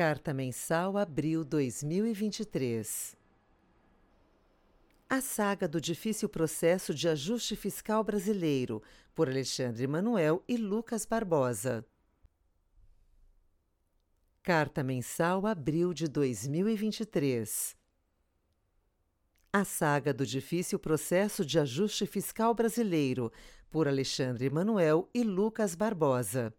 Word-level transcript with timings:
Carta 0.00 0.32
Mensal 0.32 0.96
Abril 0.96 1.44
2023 1.44 3.14
A 5.06 5.20
saga 5.20 5.68
do 5.68 5.78
difícil 5.78 6.26
processo 6.26 6.94
de 6.94 7.06
ajuste 7.06 7.54
fiscal 7.54 8.02
brasileiro, 8.02 8.82
por 9.14 9.28
Alexandre 9.28 9.86
Manuel 9.86 10.42
e 10.48 10.56
Lucas 10.56 11.04
Barbosa. 11.04 11.84
Carta 14.42 14.82
Mensal 14.82 15.46
Abril 15.46 15.92
de 15.92 16.08
2023 16.08 17.76
A 19.52 19.64
saga 19.64 20.14
do 20.14 20.24
difícil 20.24 20.78
processo 20.78 21.44
de 21.44 21.58
ajuste 21.58 22.06
fiscal 22.06 22.54
brasileiro, 22.54 23.30
por 23.70 23.86
Alexandre 23.86 24.48
Manuel 24.48 25.10
e 25.12 25.22
Lucas 25.22 25.74
Barbosa. 25.74 26.54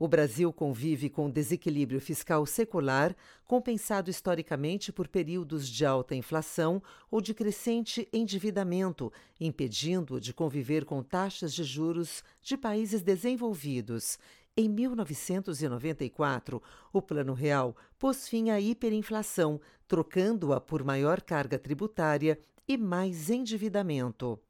O 0.00 0.08
Brasil 0.08 0.50
convive 0.50 1.10
com 1.10 1.28
desequilíbrio 1.28 2.00
fiscal 2.00 2.46
secular, 2.46 3.14
compensado 3.44 4.08
historicamente 4.08 4.90
por 4.90 5.06
períodos 5.06 5.68
de 5.68 5.84
alta 5.84 6.14
inflação 6.14 6.82
ou 7.10 7.20
de 7.20 7.34
crescente 7.34 8.08
endividamento, 8.10 9.12
impedindo-o 9.38 10.18
de 10.18 10.32
conviver 10.32 10.86
com 10.86 11.02
taxas 11.02 11.52
de 11.52 11.62
juros 11.64 12.24
de 12.40 12.56
países 12.56 13.02
desenvolvidos. 13.02 14.18
Em 14.56 14.70
1994, 14.70 16.62
o 16.90 17.02
Plano 17.02 17.34
Real 17.34 17.76
pôs 17.98 18.26
fim 18.26 18.48
à 18.48 18.58
hiperinflação, 18.58 19.60
trocando-a 19.86 20.58
por 20.58 20.82
maior 20.82 21.20
carga 21.20 21.58
tributária 21.58 22.40
e 22.66 22.78
mais 22.78 23.28
endividamento. 23.28 24.40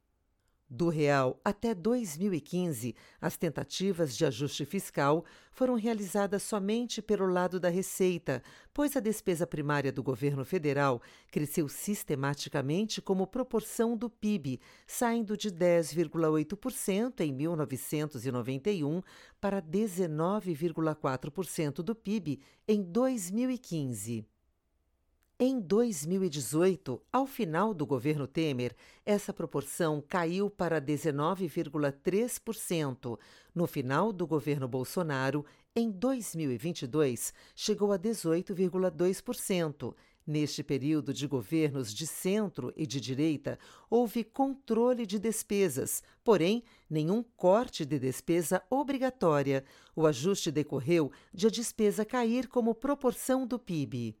Do 0.73 0.87
real 0.87 1.37
até 1.43 1.75
2015, 1.75 2.95
as 3.19 3.35
tentativas 3.35 4.15
de 4.15 4.25
ajuste 4.25 4.63
fiscal 4.63 5.25
foram 5.51 5.75
realizadas 5.75 6.43
somente 6.43 7.01
pelo 7.01 7.25
lado 7.25 7.59
da 7.59 7.67
receita, 7.67 8.41
pois 8.73 8.95
a 8.95 9.01
despesa 9.01 9.45
primária 9.45 9.91
do 9.91 10.01
governo 10.01 10.45
federal 10.45 11.01
cresceu 11.29 11.67
sistematicamente 11.67 13.01
como 13.01 13.27
proporção 13.27 13.97
do 13.97 14.09
PIB, 14.09 14.61
saindo 14.87 15.35
de 15.35 15.51
10,8% 15.51 17.19
em 17.19 17.33
1991 17.33 19.01
para 19.41 19.61
19,4% 19.61 21.83
do 21.83 21.93
PIB 21.93 22.39
em 22.65 22.81
2015. 22.81 24.25
Em 25.43 25.59
2018, 25.59 27.01
ao 27.11 27.25
final 27.25 27.73
do 27.73 27.83
governo 27.83 28.27
Temer, 28.27 28.75
essa 29.03 29.33
proporção 29.33 29.99
caiu 30.07 30.51
para 30.51 30.79
19,3%. 30.79 33.17
No 33.55 33.65
final 33.65 34.13
do 34.13 34.27
governo 34.27 34.67
Bolsonaro, 34.67 35.43
em 35.75 35.89
2022, 35.89 37.33
chegou 37.55 37.91
a 37.91 37.97
18,2%. 37.97 39.95
Neste 40.27 40.61
período 40.61 41.11
de 41.11 41.25
governos 41.25 41.91
de 41.91 42.05
centro 42.05 42.71
e 42.77 42.85
de 42.85 43.01
direita, 43.01 43.57
houve 43.89 44.23
controle 44.23 45.07
de 45.07 45.17
despesas, 45.17 46.03
porém, 46.23 46.63
nenhum 46.87 47.23
corte 47.35 47.83
de 47.83 47.97
despesa 47.97 48.61
obrigatória. 48.69 49.63
O 49.95 50.05
ajuste 50.05 50.51
decorreu 50.51 51.11
de 51.33 51.47
a 51.47 51.49
despesa 51.49 52.05
cair 52.05 52.47
como 52.47 52.75
proporção 52.75 53.47
do 53.47 53.57
PIB. 53.57 54.20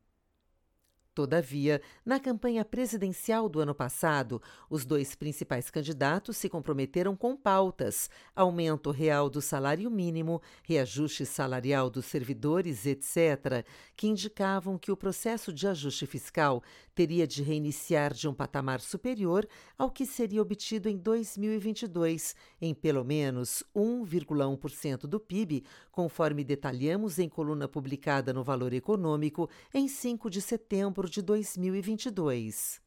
Todavia, 1.13 1.81
na 2.05 2.21
campanha 2.21 2.63
presidencial 2.63 3.49
do 3.49 3.59
ano 3.59 3.75
passado, 3.75 4.41
os 4.69 4.85
dois 4.85 5.13
principais 5.13 5.69
candidatos 5.69 6.37
se 6.37 6.47
comprometeram 6.47 7.17
com 7.17 7.35
pautas: 7.35 8.09
aumento 8.33 8.91
real 8.91 9.29
do 9.29 9.41
salário 9.41 9.91
mínimo, 9.91 10.41
reajuste 10.63 11.25
salarial 11.25 11.89
dos 11.89 12.05
servidores, 12.05 12.85
etc., 12.85 13.65
que 13.93 14.07
indicavam 14.07 14.77
que 14.77 14.89
o 14.89 14.95
processo 14.95 15.51
de 15.51 15.67
ajuste 15.67 16.05
fiscal 16.05 16.63
teria 16.93 17.27
de 17.27 17.43
reiniciar 17.43 18.13
de 18.13 18.27
um 18.27 18.33
patamar 18.33 18.81
superior 18.81 19.47
ao 19.77 19.91
que 19.91 20.05
seria 20.05 20.41
obtido 20.41 20.89
em 20.89 20.97
2022, 20.97 22.35
em 22.61 22.73
pelo 22.73 23.03
menos 23.03 23.63
1,1% 23.75 25.01
do 25.01 25.19
PIB, 25.19 25.63
conforme 25.91 26.43
detalhamos 26.43 27.19
em 27.19 27.29
coluna 27.29 27.67
publicada 27.67 28.33
no 28.33 28.43
Valor 28.43 28.73
Econômico 28.73 29.49
em 29.73 29.87
5 29.87 30.29
de 30.29 30.41
setembro 30.41 31.09
de 31.09 31.21
2022. 31.21 32.80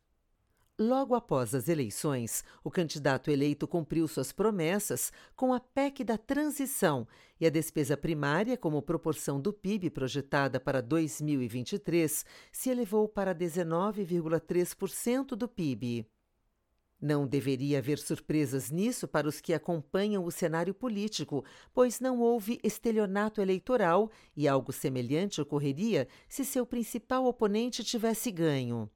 Logo 0.78 1.14
após 1.14 1.54
as 1.54 1.68
eleições, 1.68 2.42
o 2.64 2.68
candidato 2.68 3.30
eleito 3.30 3.68
cumpriu 3.68 4.08
suas 4.08 4.32
promessas 4.32 5.12
com 5.36 5.54
a 5.54 5.60
PEC 5.60 6.02
da 6.02 6.18
transição 6.18 7.06
e 7.40 7.46
a 7.46 7.50
despesa 7.50 7.96
primária, 7.96 8.56
como 8.56 8.82
proporção 8.82 9.40
do 9.40 9.52
PIB 9.52 9.90
projetada 9.90 10.58
para 10.58 10.82
2023, 10.82 12.26
se 12.50 12.70
elevou 12.70 13.08
para 13.08 13.32
19,3% 13.32 15.36
do 15.36 15.46
PIB. 15.46 16.04
Não 17.00 17.24
deveria 17.24 17.78
haver 17.78 17.98
surpresas 17.98 18.72
nisso 18.72 19.06
para 19.06 19.28
os 19.28 19.40
que 19.40 19.54
acompanham 19.54 20.24
o 20.24 20.32
cenário 20.32 20.74
político, 20.74 21.44
pois 21.72 22.00
não 22.00 22.18
houve 22.18 22.58
estelionato 22.64 23.40
eleitoral 23.40 24.10
e 24.36 24.48
algo 24.48 24.72
semelhante 24.72 25.40
ocorreria 25.40 26.08
se 26.28 26.44
seu 26.44 26.66
principal 26.66 27.26
oponente 27.26 27.84
tivesse 27.84 28.32
ganho. 28.32 28.90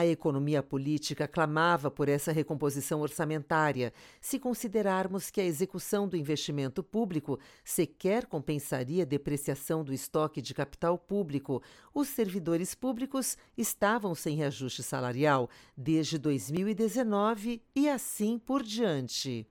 A 0.00 0.06
economia 0.06 0.62
política 0.62 1.28
clamava 1.28 1.90
por 1.90 2.08
essa 2.08 2.32
recomposição 2.32 3.02
orçamentária, 3.02 3.92
se 4.18 4.38
considerarmos 4.38 5.30
que 5.30 5.42
a 5.42 5.44
execução 5.44 6.08
do 6.08 6.16
investimento 6.16 6.82
público 6.82 7.38
sequer 7.62 8.24
compensaria 8.24 9.02
a 9.02 9.06
depreciação 9.06 9.84
do 9.84 9.92
estoque 9.92 10.40
de 10.40 10.54
capital 10.54 10.96
público. 10.96 11.62
Os 11.92 12.08
servidores 12.08 12.74
públicos 12.74 13.36
estavam 13.58 14.14
sem 14.14 14.36
reajuste 14.36 14.82
salarial 14.82 15.50
desde 15.76 16.16
2019 16.16 17.62
e 17.76 17.86
assim 17.86 18.38
por 18.38 18.62
diante. 18.62 19.46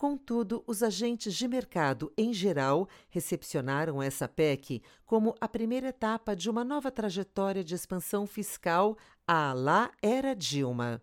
Contudo, 0.00 0.64
os 0.66 0.82
agentes 0.82 1.34
de 1.34 1.46
mercado, 1.46 2.10
em 2.16 2.32
geral, 2.32 2.88
recepcionaram 3.10 4.02
essa 4.02 4.26
PEC 4.26 4.82
como 5.04 5.34
a 5.38 5.46
primeira 5.46 5.88
etapa 5.88 6.34
de 6.34 6.48
uma 6.48 6.64
nova 6.64 6.90
trajetória 6.90 7.62
de 7.62 7.74
expansão 7.74 8.26
fiscal 8.26 8.96
à 9.26 9.52
lá 9.52 9.90
era 10.00 10.34
Dilma. 10.34 11.02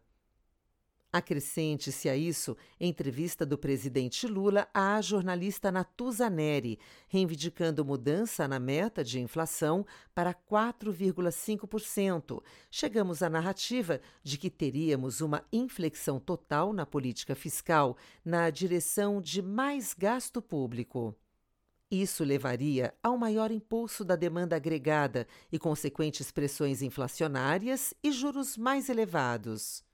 Acrescente-se 1.18 2.08
a 2.10 2.16
isso 2.16 2.56
entrevista 2.80 3.44
do 3.44 3.58
presidente 3.58 4.28
Lula 4.28 4.68
à 4.72 5.02
jornalista 5.02 5.72
Natuza 5.72 6.30
Neri, 6.30 6.78
reivindicando 7.08 7.84
mudança 7.84 8.48
na 8.48 8.60
meta 8.60 9.04
de 9.04 9.20
inflação 9.20 9.84
para 10.14 10.32
4,5%. 10.32 12.44
Chegamos 12.70 13.24
à 13.24 13.32
narrativa 13.32 14.00
de 14.22 14.38
que 14.38 14.52
teríamos 14.52 15.20
uma 15.20 15.44
inflexão 15.52 16.20
total 16.20 16.72
na 16.72 16.86
política 16.86 17.34
fiscal 17.34 17.98
na 18.24 18.52
direção 18.52 19.20
de 19.20 19.42
mais 19.42 19.96
gasto 19.96 20.40
público. 20.40 21.16
Isso 21.90 22.24
levaria 22.24 22.94
ao 23.02 23.18
maior 23.18 23.50
impulso 23.50 24.06
da 24.06 24.16
demanda 24.16 24.56
agregada 24.56 25.26
e 25.52 25.58
consequentes 25.58 26.32
pressões 26.32 26.84
inflacionárias 26.84 27.92
e 28.04 28.12
juros 28.12 28.56
mais 28.56 28.88
elevados. 28.88 29.87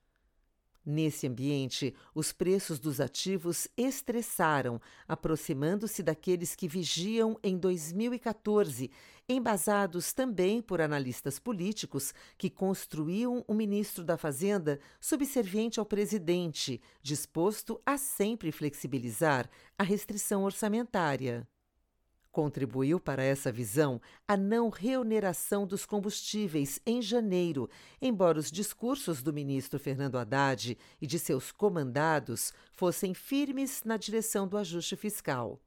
Nesse 0.85 1.27
ambiente, 1.27 1.95
os 2.13 2.33
preços 2.33 2.77
dos 2.77 2.99
ativos 2.99 3.69
estressaram, 3.77 4.81
aproximando-se 5.07 6.03
daqueles 6.03 6.55
que 6.55 6.67
vigiam 6.67 7.39
em 7.41 7.57
2014, 7.57 8.91
embasados 9.27 10.11
também 10.11 10.61
por 10.61 10.81
analistas 10.81 11.39
políticos 11.39 12.13
que 12.37 12.49
construíam 12.49 13.45
o 13.47 13.53
ministro 13.53 14.03
da 14.03 14.17
Fazenda 14.17 14.77
subserviente 14.99 15.79
ao 15.79 15.85
presidente, 15.85 16.81
disposto 17.01 17.81
a 17.85 17.97
sempre 17.97 18.51
flexibilizar 18.51 19.49
a 19.77 19.83
restrição 19.83 20.43
orçamentária. 20.43 21.47
Contribuiu 22.33 22.99
para 22.99 23.23
essa 23.23 23.51
visão 23.51 24.01
a 24.27 24.35
não 24.35 24.69
reoneração 24.69 25.67
dos 25.67 25.85
combustíveis 25.85 26.79
em 26.83 26.99
janeiro, 26.99 27.69
embora 28.01 28.39
os 28.39 28.49
discursos 28.49 29.21
do 29.21 29.31
ministro 29.31 29.77
Fernando 29.77 30.17
Haddad 30.17 30.75
e 30.99 31.05
de 31.05 31.19
seus 31.19 31.51
comandados 31.51 32.51
fossem 32.71 33.13
firmes 33.13 33.83
na 33.85 33.97
direção 33.97 34.47
do 34.47 34.57
ajuste 34.57 34.95
fiscal. 34.95 35.61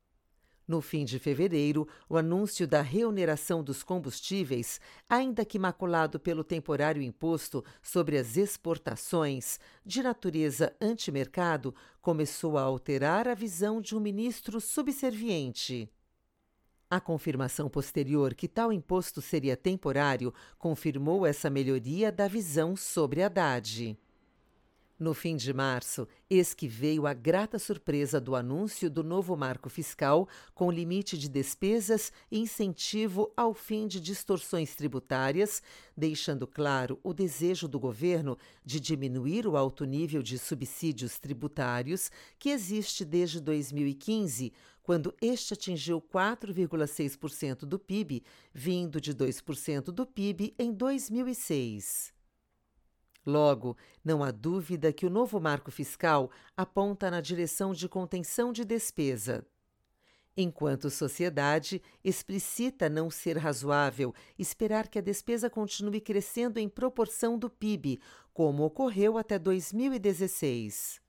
No 0.66 0.80
fim 0.80 1.04
de 1.04 1.20
fevereiro, 1.20 1.86
o 2.08 2.16
anúncio 2.16 2.66
da 2.66 2.82
reoneração 2.82 3.62
dos 3.62 3.84
combustíveis, 3.84 4.80
ainda 5.08 5.44
que 5.44 5.60
maculado 5.60 6.18
pelo 6.18 6.42
temporário 6.42 7.00
imposto 7.00 7.64
sobre 7.80 8.18
as 8.18 8.36
exportações, 8.36 9.60
de 9.84 10.02
natureza 10.02 10.74
antimercado, 10.80 11.72
começou 12.02 12.58
a 12.58 12.62
alterar 12.62 13.28
a 13.28 13.34
visão 13.34 13.80
de 13.80 13.94
um 13.94 14.00
ministro 14.00 14.60
subserviente. 14.60 15.88
A 16.88 17.00
confirmação 17.00 17.68
posterior 17.68 18.32
que 18.32 18.46
tal 18.46 18.72
imposto 18.72 19.20
seria 19.20 19.56
temporário 19.56 20.32
confirmou 20.56 21.26
essa 21.26 21.50
melhoria 21.50 22.12
da 22.12 22.28
visão 22.28 22.76
sobre 22.76 23.24
Haddad. 23.24 23.98
No 24.98 25.12
fim 25.12 25.36
de 25.36 25.52
março, 25.52 26.08
eis 26.30 26.54
que 26.54 26.66
veio 26.66 27.06
a 27.06 27.12
grata 27.12 27.58
surpresa 27.58 28.18
do 28.18 28.34
anúncio 28.34 28.88
do 28.88 29.04
novo 29.04 29.36
marco 29.36 29.68
fiscal 29.68 30.26
com 30.54 30.70
limite 30.70 31.18
de 31.18 31.28
despesas 31.28 32.10
e 32.30 32.38
incentivo 32.38 33.30
ao 33.36 33.52
fim 33.52 33.86
de 33.86 34.00
distorções 34.00 34.74
tributárias, 34.74 35.62
deixando 35.94 36.46
claro 36.46 36.98
o 37.02 37.12
desejo 37.12 37.68
do 37.68 37.78
governo 37.78 38.38
de 38.64 38.80
diminuir 38.80 39.46
o 39.46 39.54
alto 39.54 39.84
nível 39.84 40.22
de 40.22 40.38
subsídios 40.38 41.18
tributários 41.18 42.10
que 42.38 42.48
existe 42.48 43.04
desde 43.04 43.38
2015, 43.38 44.50
quando 44.86 45.12
este 45.20 45.52
atingiu 45.52 46.00
4,6% 46.00 47.64
do 47.64 47.76
PIB, 47.76 48.22
vindo 48.54 49.00
de 49.00 49.12
2% 49.12 49.86
do 49.86 50.06
PIB 50.06 50.54
em 50.56 50.72
2006. 50.72 52.14
Logo, 53.26 53.76
não 54.04 54.22
há 54.22 54.30
dúvida 54.30 54.92
que 54.92 55.04
o 55.04 55.10
novo 55.10 55.40
marco 55.40 55.72
fiscal 55.72 56.30
aponta 56.56 57.10
na 57.10 57.20
direção 57.20 57.72
de 57.72 57.88
contenção 57.88 58.52
de 58.52 58.64
despesa. 58.64 59.44
Enquanto 60.36 60.88
sociedade, 60.88 61.82
explicita 62.04 62.88
não 62.88 63.10
ser 63.10 63.36
razoável 63.38 64.14
esperar 64.38 64.86
que 64.86 65.00
a 65.00 65.02
despesa 65.02 65.50
continue 65.50 66.00
crescendo 66.00 66.60
em 66.60 66.68
proporção 66.68 67.36
do 67.36 67.50
PIB, 67.50 67.98
como 68.32 68.62
ocorreu 68.62 69.18
até 69.18 69.36
2016. 69.36 71.04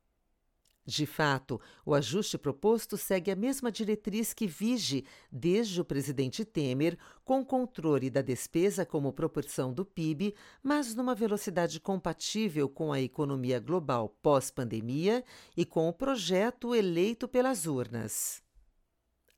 De 0.89 1.05
fato, 1.05 1.59
o 1.85 1.93
ajuste 1.93 2.37
proposto 2.37 2.95
segue 2.95 3.29
a 3.29 3.35
mesma 3.35 3.69
diretriz 3.69 4.33
que 4.33 4.47
vige 4.47 5.03
desde 5.29 5.81
o 5.81 5.83
presidente 5.83 6.45
Temer, 6.45 6.97
com 7.25 7.43
controle 7.43 8.09
da 8.09 8.21
despesa 8.21 8.85
como 8.85 9.11
proporção 9.11 9.73
do 9.73 9.83
PIB, 9.83 10.33
mas 10.63 10.95
numa 10.95 11.13
velocidade 11.13 11.81
compatível 11.81 12.69
com 12.69 12.93
a 12.93 13.01
economia 13.01 13.59
global 13.59 14.15
pós-pandemia 14.23 15.25
e 15.57 15.65
com 15.65 15.89
o 15.89 15.93
projeto 15.93 16.73
eleito 16.73 17.27
pelas 17.27 17.65
urnas. 17.65 18.46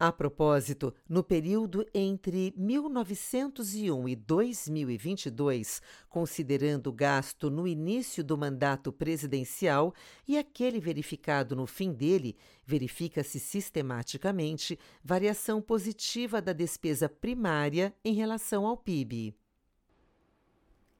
A 0.01 0.13
propósito, 0.13 0.94
no 1.10 1.22
período 1.22 1.86
entre 1.94 2.54
1901 2.56 4.07
e 4.07 4.16
2022, 4.16 5.81
considerando 6.07 6.88
o 6.88 6.94
gasto 6.94 7.50
no 7.50 7.68
início 7.68 8.24
do 8.24 8.38
mandato 8.38 8.94
presidencial 8.94 9.94
e 10.25 10.38
aquele 10.38 10.80
verificado 10.80 11.54
no 11.54 11.68
fim 11.68 11.92
dele, 11.92 12.38
verifica-se 12.66 13.42
sistematicamente 13.42 14.80
variação 15.04 15.62
positiva 15.62 16.42
da 16.42 16.54
despesa 16.54 17.10
primária 17.10 17.94
em 18.02 18.13
relação 18.13 18.66
ao 18.66 18.78
PIB. 18.78 19.36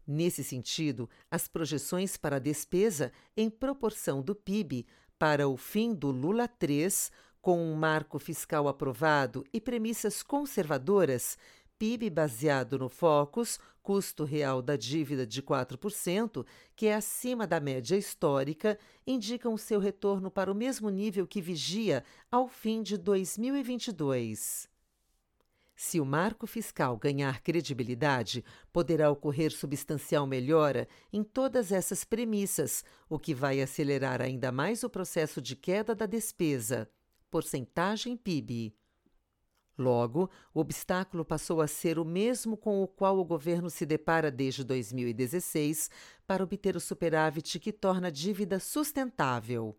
Nesse 0.06 0.44
sentido, 0.44 1.10
as 1.30 1.48
projeções 1.48 2.16
para 2.16 2.36
a 2.36 2.40
despesa 2.40 3.12
em 3.36 3.50
proporção 3.50 4.22
do 4.22 4.34
PIB 4.34 4.86
para 5.19 5.48
o 5.48 5.56
fim 5.56 5.94
do 5.94 6.10
Lula 6.10 6.46
3, 6.46 7.10
com 7.40 7.60
um 7.60 7.74
marco 7.74 8.19
fiscal 8.19 8.69
aprovado 8.69 9.44
e 9.52 9.60
premissas 9.60 10.22
conservadoras, 10.22 11.38
PIB 11.78 12.11
baseado 12.11 12.78
no 12.78 12.88
Focus, 12.88 13.58
custo 13.82 14.25
real 14.25 14.61
da 14.61 14.76
dívida 14.76 15.26
de 15.26 15.43
4%, 15.43 16.44
que 16.75 16.87
é 16.87 16.94
acima 16.94 17.46
da 17.46 17.61
média 17.61 17.96
histórica, 17.96 18.78
indicam 19.06 19.56
seu 19.56 19.78
retorno 19.78 20.31
para 20.31 20.50
o 20.50 20.55
mesmo 20.55 20.90
nível 20.90 21.26
que 21.26 21.40
vigia 21.40 22.02
ao 22.31 22.49
fim 22.49 22.82
de 22.82 22.96
2022. 22.96 24.69
Se 25.76 26.00
o 26.00 26.06
marco 26.06 26.46
fiscal 26.46 26.96
ganhar 26.96 27.43
credibilidade, 27.43 28.43
poderá 28.72 29.11
ocorrer 29.11 29.52
substancial 29.52 30.26
melhora 30.26 30.88
em 31.12 31.22
todas 31.22 31.70
essas 31.70 32.02
premissas, 32.02 32.82
o 33.11 33.19
que 33.19 33.34
vai 33.34 33.61
acelerar 33.61 34.22
ainda 34.22 34.50
mais 34.50 34.82
o 34.82 34.88
processo 34.88 35.40
de 35.40 35.55
queda 35.55 35.94
da 35.94 36.06
despesa. 36.06 36.88
Porcentagem 37.31 38.17
PIB. 38.17 38.75
Logo, 39.78 40.31
o 40.55 40.61
obstáculo 40.61 41.25
passou 41.25 41.61
a 41.61 41.67
ser 41.67 41.99
o 41.99 42.05
mesmo 42.05 42.56
com 42.56 42.82
o 42.82 42.88
qual 42.88 43.19
o 43.19 43.25
governo 43.25 43.69
se 43.69 43.84
depara 43.84 44.31
desde 44.31 44.64
2016 44.64 45.90
para 46.26 46.43
obter 46.43 46.76
o 46.76 46.81
superávit 46.81 47.58
que 47.58 47.73
torna 47.73 48.08
a 48.08 48.11
dívida 48.11 48.58
sustentável. 48.58 49.76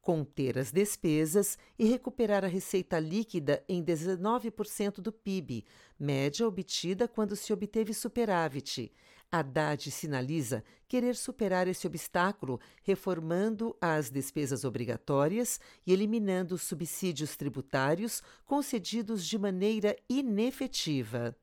Conter 0.00 0.58
as 0.58 0.70
despesas 0.70 1.58
e 1.78 1.84
recuperar 1.84 2.44
a 2.44 2.48
receita 2.48 2.98
líquida 2.98 3.62
em 3.68 3.84
19% 3.84 5.00
do 5.00 5.12
PIB, 5.12 5.64
média 5.98 6.46
obtida 6.46 7.08
quando 7.08 7.34
se 7.36 7.52
obteve 7.52 7.92
superávit, 7.92 8.92
Haddad 9.30 9.90
sinaliza 9.90 10.62
querer 10.88 11.16
superar 11.16 11.68
esse 11.68 11.86
obstáculo 11.86 12.60
reformando 12.82 13.76
as 13.80 14.10
despesas 14.10 14.64
obrigatórias 14.64 15.60
e 15.86 15.92
eliminando 15.92 16.54
os 16.54 16.62
subsídios 16.62 17.36
tributários 17.36 18.22
concedidos 18.44 19.26
de 19.26 19.38
maneira 19.38 19.96
inefetiva. 20.08 21.36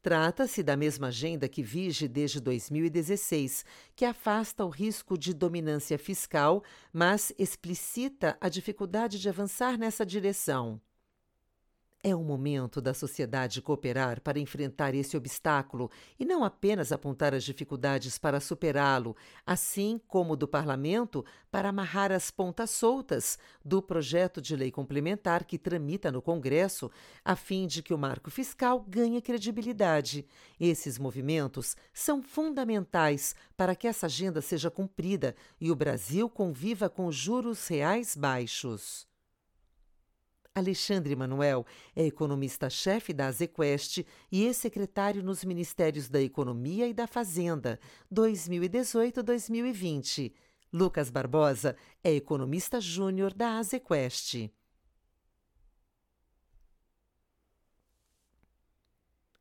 Trata-se 0.00 0.62
da 0.62 0.76
mesma 0.76 1.08
agenda 1.08 1.48
que 1.48 1.62
vige 1.62 2.06
desde 2.06 2.40
2016, 2.40 3.64
que 3.96 4.04
afasta 4.04 4.64
o 4.64 4.68
risco 4.68 5.18
de 5.18 5.34
dominância 5.34 5.98
fiscal, 5.98 6.62
mas 6.92 7.32
explicita 7.36 8.38
a 8.40 8.48
dificuldade 8.48 9.18
de 9.18 9.28
avançar 9.28 9.76
nessa 9.76 10.06
direção. 10.06 10.80
É 12.02 12.14
o 12.14 12.22
momento 12.22 12.80
da 12.80 12.94
sociedade 12.94 13.60
cooperar 13.60 14.20
para 14.20 14.38
enfrentar 14.38 14.94
esse 14.94 15.16
obstáculo 15.16 15.90
e 16.16 16.24
não 16.24 16.44
apenas 16.44 16.92
apontar 16.92 17.34
as 17.34 17.42
dificuldades 17.42 18.16
para 18.16 18.38
superá-lo, 18.38 19.16
assim 19.44 20.00
como 20.06 20.36
do 20.36 20.46
parlamento 20.46 21.24
para 21.50 21.70
amarrar 21.70 22.12
as 22.12 22.30
pontas 22.30 22.70
soltas 22.70 23.36
do 23.64 23.82
projeto 23.82 24.40
de 24.40 24.54
lei 24.54 24.70
complementar 24.70 25.44
que 25.44 25.58
tramita 25.58 26.12
no 26.12 26.22
Congresso, 26.22 26.88
a 27.24 27.34
fim 27.34 27.66
de 27.66 27.82
que 27.82 27.92
o 27.92 27.98
marco 27.98 28.30
fiscal 28.30 28.84
ganhe 28.86 29.20
credibilidade. 29.20 30.24
Esses 30.60 31.00
movimentos 31.00 31.76
são 31.92 32.22
fundamentais 32.22 33.34
para 33.56 33.74
que 33.74 33.88
essa 33.88 34.06
agenda 34.06 34.40
seja 34.40 34.70
cumprida 34.70 35.34
e 35.60 35.68
o 35.68 35.74
Brasil 35.74 36.30
conviva 36.30 36.88
com 36.88 37.10
juros 37.10 37.66
reais 37.66 38.14
baixos. 38.14 39.07
Alexandre 40.58 41.16
Manuel 41.16 41.64
é 41.96 42.04
economista-chefe 42.04 43.12
da 43.12 43.26
Azequest 43.26 44.04
e 44.30 44.44
ex-secretário 44.44 45.22
nos 45.22 45.44
Ministérios 45.44 46.08
da 46.08 46.20
Economia 46.20 46.86
e 46.86 46.92
da 46.92 47.06
Fazenda, 47.06 47.80
2018-2020. 48.12 50.32
Lucas 50.72 51.10
Barbosa 51.10 51.76
é 52.04 52.12
economista 52.12 52.80
júnior 52.80 53.32
da 53.32 53.58
Azequest. 53.58 54.50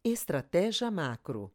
Estratégia 0.03 0.89
macro. 0.89 1.51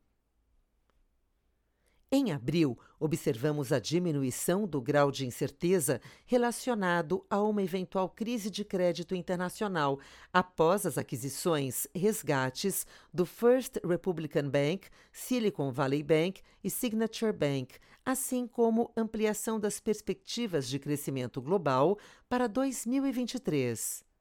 Em 2.15 2.31
abril, 2.31 2.79
observamos 3.01 3.73
a 3.73 3.79
diminuição 3.79 4.67
do 4.67 4.83
grau 4.83 5.11
de 5.11 5.25
incerteza 5.25 5.99
relacionado 6.27 7.25
a 7.31 7.41
uma 7.41 7.63
eventual 7.63 8.07
crise 8.07 8.51
de 8.51 8.67
crédito 8.67 9.15
internacional 9.15 9.99
após 10.31 10.85
as 10.85 10.99
aquisições 10.99 11.87
resgates 11.95 12.87
do 13.15 13.25
First 13.25 13.79
Republican 13.83 14.51
Bank, 14.51 14.89
Silicon 15.11 15.73
Valley 15.73 16.03
Bank 16.03 16.43
e 16.63 16.69
Signature 16.69 17.33
Bank, 17.33 17.77
assim 18.05 18.47
como 18.47 18.93
ampliação 18.95 19.59
das 19.59 19.81
perspectivas 19.81 20.69
de 20.69 20.79
crescimento 20.79 21.41
global 21.41 21.99
para 22.29 22.47
2023. 22.47 24.12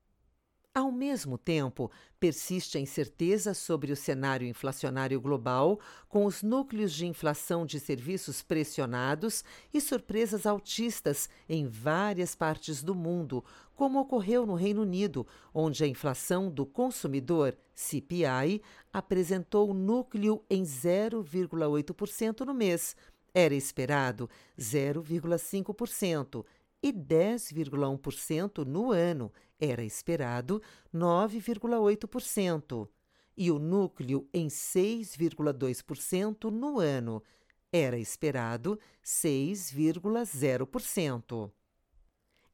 Ao 0.74 0.90
mesmo 0.90 1.38
tempo, 1.38 1.92
persiste 2.18 2.78
a 2.78 2.82
incerteza 2.82 3.54
sobre 3.54 3.92
o 3.92 3.96
cenário 3.96 4.48
inflacionário 4.48 5.20
global, 5.20 5.82
com 6.08 6.26
os 6.26 6.42
núcleos 6.42 6.94
de 6.94 7.06
inflação 7.06 7.66
de 7.66 7.78
serviços 7.78 8.42
pressionados 8.42 9.44
e 9.74 9.82
surpresas 9.82 10.46
altistas 10.46 11.28
em 11.50 11.68
várias 11.68 12.36
partes 12.36 12.82
do 12.82 12.96
mundo, 12.96 13.44
como 13.76 14.00
ocorreu 14.00 14.46
no 14.46 14.56
Reino 14.56 14.84
Unido, 14.84 15.28
onde 15.54 15.84
a 15.84 15.88
inflação 15.88 16.50
do 16.50 16.66
consumidor, 16.66 17.58
CPI, 17.76 18.62
apresentou 18.94 19.74
núcleo 19.74 20.42
em 20.50 20.64
0,8% 20.64 22.46
no 22.46 22.54
mês. 22.54 22.96
Era 23.34 23.54
esperado 23.54 24.30
0,5% 24.58 26.46
e 26.82 26.92
10,1% 26.92 28.66
no 28.66 28.92
ano, 28.92 29.32
era 29.60 29.84
esperado 29.84 30.60
9,8%, 30.94 32.90
e 33.38 33.50
o 33.52 33.60
núcleo 33.60 34.28
em 34.34 34.48
6,2% 34.48 36.50
no 36.50 36.80
ano, 36.80 37.22
era 37.72 37.98
esperado 37.98 38.78
6,0%. 39.04 41.52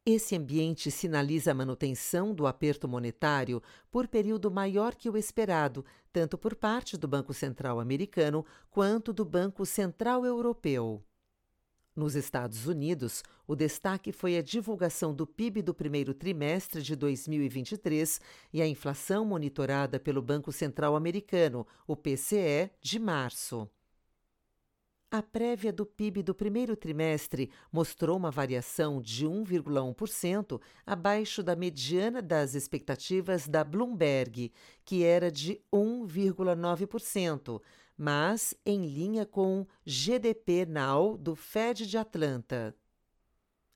Esse 0.05 0.35
ambiente 0.37 0.89
sinaliza 0.89 1.51
a 1.51 1.53
manutenção 1.53 2.33
do 2.33 2.47
aperto 2.47 2.87
monetário 2.87 3.61
por 3.91 4.07
período 4.07 4.49
maior 4.49 4.95
que 4.95 5.09
o 5.09 5.17
esperado, 5.17 5.83
tanto 6.13 6.37
por 6.37 6.55
parte 6.55 6.95
do 6.95 7.09
Banco 7.09 7.33
Central 7.33 7.77
americano 7.77 8.45
quanto 8.69 9.11
do 9.11 9.25
Banco 9.25 9.65
Central 9.65 10.25
Europeu. 10.25 11.03
Nos 11.97 12.15
Estados 12.15 12.67
Unidos, 12.67 13.23
o 13.47 13.55
destaque 13.55 14.11
foi 14.11 14.37
a 14.37 14.43
divulgação 14.43 15.15
do 15.15 15.25
PIB 15.25 15.63
do 15.63 15.73
primeiro 15.73 16.13
trimestre 16.13 16.79
de 16.79 16.95
2023 16.95 18.21
e 18.53 18.61
a 18.61 18.67
inflação 18.67 19.25
monitorada 19.25 19.99
pelo 19.99 20.21
Banco 20.21 20.51
Central 20.51 20.95
Americano, 20.95 21.65
o 21.87 21.95
PCE, 21.95 22.69
de 22.79 22.99
março. 22.99 23.67
A 25.09 25.23
prévia 25.23 25.73
do 25.73 25.87
PIB 25.87 26.21
do 26.21 26.35
primeiro 26.35 26.75
trimestre 26.75 27.49
mostrou 27.71 28.15
uma 28.15 28.29
variação 28.29 29.01
de 29.01 29.25
1,1% 29.25 30.61
abaixo 30.85 31.41
da 31.41 31.55
mediana 31.55 32.21
das 32.21 32.53
expectativas 32.53 33.47
da 33.47 33.63
Bloomberg, 33.63 34.51
que 34.85 35.03
era 35.03 35.31
de 35.31 35.59
1,9%, 35.73 37.59
mas 37.97 38.53
em 38.65 38.85
linha 38.85 39.25
com 39.25 39.65
GDP 39.85 40.65
Now 40.65 41.17
do 41.17 41.33
Fed 41.35 41.87
de 41.87 41.97
Atlanta. 41.97 42.75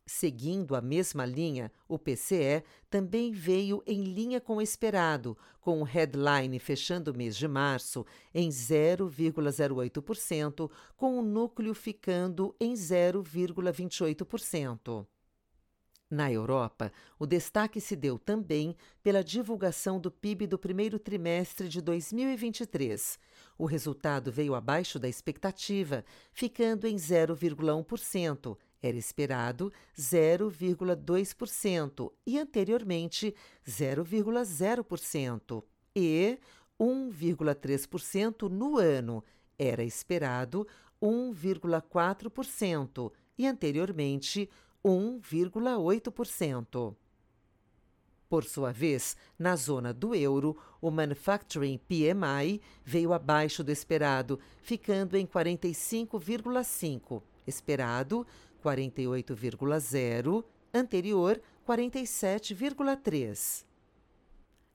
Seguindo 0.06 0.76
a 0.76 0.82
mesma 0.82 1.26
linha, 1.26 1.72
o 1.88 1.98
PCE 1.98 2.66
também 2.90 3.32
veio 3.32 3.82
em 3.88 4.04
linha 4.04 4.42
com 4.42 4.58
o 4.58 4.62
esperado, 4.62 5.38
com 5.62 5.80
o 5.80 5.86
headline 5.86 6.60
fechando 6.60 7.12
o 7.12 7.18
mês 7.18 7.38
de 7.38 7.48
março 7.48 8.06
em 8.34 8.50
0,08%, 8.50 10.70
com 10.98 11.18
o 11.18 11.22
núcleo 11.22 11.74
ficando 11.74 12.54
em 12.60 12.74
0,28%. 12.74 15.08
Na 16.12 16.30
Europa, 16.30 16.92
o 17.18 17.26
destaque 17.26 17.80
se 17.80 17.96
deu 17.96 18.20
também 18.20 18.76
pela 19.02 19.24
divulgação 19.24 19.98
do 19.98 20.12
PIB 20.12 20.46
do 20.46 20.60
primeiro 20.60 21.00
trimestre 21.00 21.70
de 21.70 21.80
2023. 21.80 23.18
O 23.58 23.66
resultado 23.66 24.30
veio 24.30 24.54
abaixo 24.54 25.00
da 25.00 25.08
expectativa, 25.08 26.04
ficando 26.34 26.86
em 26.86 26.98
0,1%. 26.98 28.58
Era 28.84 28.98
esperado 28.98 29.72
0,2% 29.98 32.12
e 32.28 32.38
anteriormente 32.38 33.34
0,0% 33.66 35.64
e 35.96 36.38
1,3% 36.78 38.50
no 38.50 38.78
ano. 38.78 39.24
Era 39.58 39.82
esperado 39.82 40.68
1,4% 41.02 43.14
e 43.38 43.48
anteriormente 43.48 44.50
1,8%. 44.84 46.96
Por 48.30 48.44
sua 48.46 48.72
vez, 48.72 49.18
na 49.38 49.58
zona 49.58 49.94
do 49.94 50.16
euro, 50.16 50.58
o 50.82 50.90
Manufacturing 50.90 51.78
PMI 51.78 52.62
veio 52.84 53.12
abaixo 53.12 53.62
do 53.64 53.72
esperado, 53.72 54.40
ficando 54.62 55.18
em 55.18 55.26
45,5, 55.26 57.22
esperado 57.46 58.26
48,0, 58.64 60.46
anterior 60.74 61.42
47,3. 61.68 63.66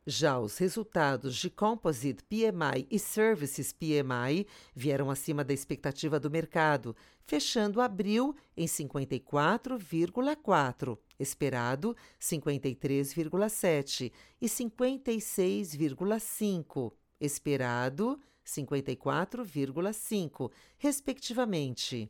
Já 0.08 0.38
os 0.38 0.56
resultados 0.58 1.34
de 1.34 1.50
Composite 1.50 2.22
PMI 2.22 2.86
e 2.88 2.96
Services 2.96 3.72
PMI 3.72 4.46
vieram 4.72 5.10
acima 5.10 5.42
da 5.42 5.52
expectativa 5.52 6.20
do 6.20 6.30
mercado, 6.30 6.94
fechando 7.25 7.80
abril 7.80 8.32
em 8.56 8.66
54,4, 8.66 10.96
esperado 11.18 11.96
53,7 12.20 14.12
e 14.40 14.46
56,5, 14.46 16.92
esperado 17.20 18.20
54,5, 18.44 20.52
respectivamente. 20.78 22.08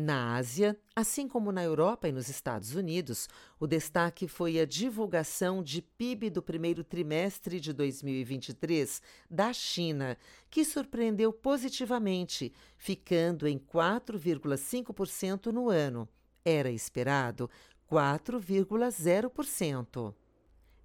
Na 0.00 0.36
Ásia, 0.36 0.78
assim 0.94 1.26
como 1.26 1.50
na 1.50 1.64
Europa 1.64 2.06
e 2.06 2.12
nos 2.12 2.28
Estados 2.28 2.76
Unidos, 2.76 3.28
o 3.58 3.66
destaque 3.66 4.28
foi 4.28 4.60
a 4.60 4.64
divulgação 4.64 5.60
de 5.60 5.82
PIB 5.82 6.30
do 6.30 6.40
primeiro 6.40 6.84
trimestre 6.84 7.58
de 7.58 7.72
2023 7.72 9.02
da 9.28 9.52
China, 9.52 10.16
que 10.48 10.64
surpreendeu 10.64 11.32
positivamente, 11.32 12.52
ficando 12.76 13.48
em 13.48 13.58
4,5% 13.58 15.46
no 15.46 15.68
ano. 15.68 16.08
Era 16.44 16.70
esperado 16.70 17.50
4,0%. 17.90 20.14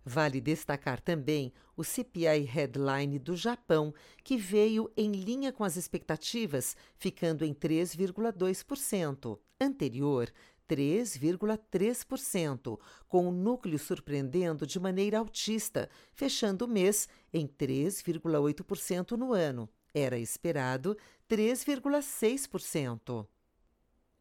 Vale 0.06 0.42
destacar 0.42 1.00
também 1.00 1.54
o 1.78 1.84
CPI 1.84 2.42
Headline 2.42 3.18
do 3.18 3.36
Japão, 3.36 3.94
que 4.24 4.38
veio 4.38 4.92
em 4.98 5.12
linha 5.12 5.52
com 5.52 5.64
as 5.64 5.78
expectativas, 5.78 6.76
ficando 6.98 7.46
em 7.46 7.54
3,2%, 7.54 9.40
anterior 9.60 10.32
3,3%, 10.68 12.80
com 13.08 13.28
o 13.28 13.32
núcleo 13.32 13.78
surpreendendo 13.78 14.66
de 14.66 14.80
maneira 14.80 15.20
altista, 15.20 15.88
fechando 16.14 16.66
o 16.66 16.68
mês 16.68 17.08
em 17.32 17.48
3,8% 17.48 19.12
no 19.12 19.32
ano. 19.34 19.70
Era 19.94 20.18
esperado 20.18 20.98
3,6%. 21.30 23.28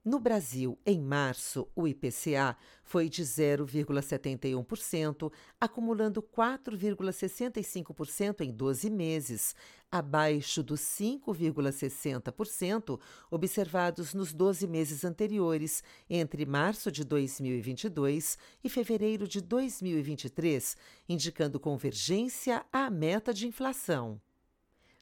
No 0.05 0.19
Brasil, 0.19 0.77
em 0.85 1.01
março, 1.01 1.69
o 1.77 1.87
IPCA 1.87 2.57
foi 2.83 3.09
de 3.09 3.23
0,71%, 3.23 5.33
acumulando 5.61 6.21
4,65% 6.21 8.41
em 8.41 8.51
12 8.51 8.91
meses, 8.91 9.55
abaixo 9.93 10.61
dos 10.61 10.81
5,60% 10.81 12.99
observados 13.31 14.13
nos 14.13 14.33
12 14.33 14.67
meses 14.67 15.05
anteriores, 15.05 15.85
entre 16.11 16.45
março 16.45 16.91
de 16.91 17.05
2022 17.05 18.37
e 18.65 18.69
fevereiro 18.69 19.29
de 19.29 19.41
2023, 19.41 20.77
indicando 21.09 21.61
convergência 21.61 22.67
à 22.73 22.91
meta 22.91 23.33
de 23.33 23.47
inflação. 23.47 24.21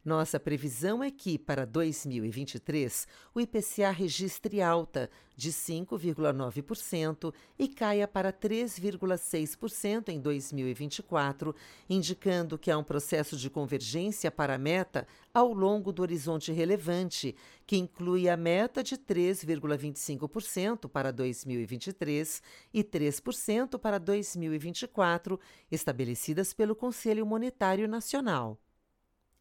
Nossa 0.02 0.40
previsão 0.40 1.04
é 1.04 1.11
que, 1.11 1.38
para 1.38 1.66
2023, 1.66 3.07
o 3.35 3.40
IPCA 3.40 3.90
registre 3.90 4.62
alta 4.62 5.11
de 5.37 5.52
5,9% 5.52 7.35
e 7.59 7.69
caia 7.69 8.09
para 8.09 8.33
3,6% 8.33 10.09
em 10.09 10.19
2024, 10.19 11.54
indicando 11.88 12.59
que 12.59 12.71
há 12.71 12.78
um 12.78 12.85
processo 12.85 13.37
de 13.37 13.50
convergência 13.50 14.30
para 14.30 14.54
a 14.54 14.59
meta 14.59 15.07
ao 15.35 15.52
longo 15.52 15.92
do 15.92 16.00
horizonte 16.00 16.50
relevante, 16.50 17.37
que 17.66 17.76
inclui 17.76 18.26
a 18.26 18.38
meta 18.38 18.83
de 18.83 18.97
3,25% 18.97 20.88
para 20.88 21.12
2023 21.12 22.42
e 22.73 22.83
3% 22.83 23.78
para 23.78 23.99
2024, 23.99 25.38
estabelecidas 25.71 26.54
pelo 26.54 26.75
Conselho 26.75 27.26
Monetário 27.26 27.87
Nacional. 27.87 28.59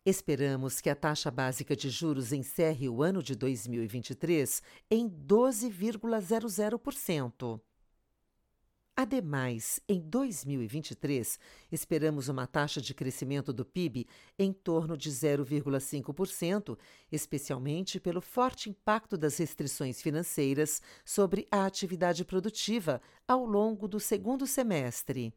Esperamos 0.10 0.82
que 0.82 0.90
a 0.90 0.96
taxa 0.96 1.30
básica 1.30 1.76
de 1.76 1.88
juros 1.88 2.34
encerre 2.34 2.90
o 2.90 3.04
ano 3.04 3.22
de 3.22 3.36
2023 3.36 4.64
em 4.90 5.08
12,00%. 5.08 7.62
Ademais, 8.96 9.80
em 9.88 10.02
2023, 10.02 11.38
esperamos 11.72 12.28
uma 12.28 12.48
taxa 12.48 12.82
de 12.82 12.96
crescimento 12.96 13.54
do 13.54 13.64
PIB 13.64 14.08
em 14.40 14.52
torno 14.52 14.98
de 14.98 15.12
0,5%, 15.12 16.76
especialmente 17.12 18.00
pelo 18.00 18.20
forte 18.20 18.68
impacto 18.68 19.16
das 19.16 19.38
restrições 19.38 20.02
financeiras 20.02 20.82
sobre 21.06 21.48
a 21.52 21.68
atividade 21.68 22.26
produtiva 22.26 23.00
ao 23.28 23.46
longo 23.46 23.88
do 23.88 24.00
segundo 24.00 24.48
semestre. 24.48 25.32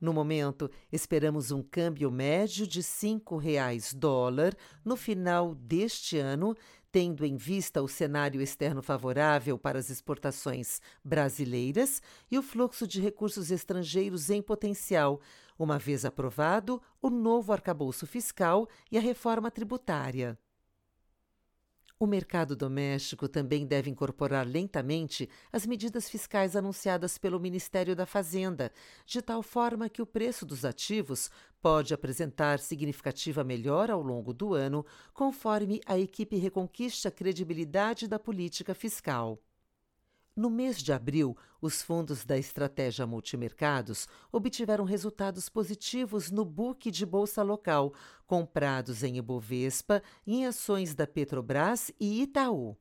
No 0.00 0.12
momento, 0.12 0.70
esperamos 0.92 1.50
um 1.50 1.62
câmbio 1.62 2.10
médio 2.10 2.66
de 2.66 2.80
R$ 2.80 2.84
5,00 2.84 3.94
dólar 3.94 4.54
no 4.84 4.96
final 4.96 5.54
deste 5.54 6.18
ano, 6.18 6.54
tendo 6.90 7.24
em 7.24 7.36
vista 7.36 7.82
o 7.82 7.88
cenário 7.88 8.40
externo 8.40 8.82
favorável 8.82 9.58
para 9.58 9.78
as 9.78 9.90
exportações 9.90 10.80
brasileiras 11.02 12.00
e 12.30 12.38
o 12.38 12.42
fluxo 12.42 12.86
de 12.86 13.00
recursos 13.00 13.50
estrangeiros 13.50 14.30
em 14.30 14.42
potencial, 14.42 15.20
uma 15.58 15.78
vez 15.78 16.04
aprovado 16.04 16.80
o 17.00 17.10
novo 17.10 17.52
arcabouço 17.52 18.06
fiscal 18.06 18.68
e 18.92 18.98
a 18.98 19.00
reforma 19.00 19.50
tributária. 19.50 20.38
O 22.04 22.06
mercado 22.06 22.54
doméstico 22.54 23.26
também 23.26 23.64
deve 23.64 23.88
incorporar 23.88 24.46
lentamente 24.46 25.26
as 25.50 25.64
medidas 25.64 26.06
fiscais 26.06 26.54
anunciadas 26.54 27.16
pelo 27.16 27.40
Ministério 27.40 27.96
da 27.96 28.04
Fazenda, 28.04 28.70
de 29.06 29.22
tal 29.22 29.42
forma 29.42 29.88
que 29.88 30.02
o 30.02 30.06
preço 30.06 30.44
dos 30.44 30.66
ativos 30.66 31.30
pode 31.62 31.94
apresentar 31.94 32.58
significativa 32.58 33.42
melhora 33.42 33.94
ao 33.94 34.02
longo 34.02 34.34
do 34.34 34.52
ano, 34.52 34.84
conforme 35.14 35.80
a 35.86 35.98
equipe 35.98 36.36
reconquiste 36.36 37.08
a 37.08 37.10
credibilidade 37.10 38.06
da 38.06 38.18
política 38.18 38.74
fiscal. 38.74 39.40
No 40.36 40.50
mês 40.50 40.82
de 40.82 40.92
abril, 40.92 41.36
os 41.62 41.80
fundos 41.80 42.24
da 42.24 42.36
estratégia 42.36 43.06
multimercados 43.06 44.08
obtiveram 44.32 44.84
resultados 44.84 45.48
positivos 45.48 46.28
no 46.28 46.44
book 46.44 46.90
de 46.90 47.06
bolsa 47.06 47.40
local, 47.44 47.94
comprados 48.26 49.04
em 49.04 49.16
Ibovespa 49.18 50.02
em 50.26 50.44
ações 50.44 50.92
da 50.92 51.06
Petrobras 51.06 51.92
e 52.00 52.22
Itaú. 52.22 52.76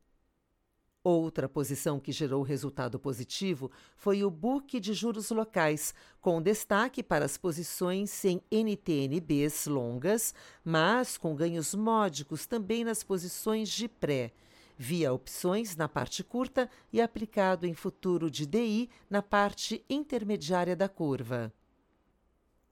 Outra 1.04 1.48
posição 1.48 2.00
que 2.00 2.12
gerou 2.12 2.42
resultado 2.42 2.98
positivo 2.98 3.70
foi 3.96 4.24
o 4.24 4.32
book 4.32 4.80
de 4.80 4.94
juros 4.94 5.30
locais, 5.30 5.94
com 6.20 6.42
destaque 6.42 7.04
para 7.04 7.26
as 7.26 7.38
posições 7.38 8.26
em 8.26 8.42
NTNBs 8.50 9.68
longas, 9.68 10.34
mas 10.64 11.20
com 11.20 11.36
ganhos 11.36 11.76
módicos 11.76 12.48
também 12.48 12.84
nas 12.84 13.04
posições 13.04 13.70
de 13.70 13.88
pré 13.88 14.34
via 14.78 15.14
opções 15.14 15.76
na 15.76 15.88
parte 15.88 16.24
curta 16.24 16.70
e 16.92 17.02
aplicado 17.02 17.66
em 17.66 17.74
futuro 17.74 18.30
de 18.30 18.46
DI 18.46 18.90
na 19.10 19.22
parte 19.22 19.84
intermediária 19.90 20.76
da 20.76 20.90
curva. 20.90 21.54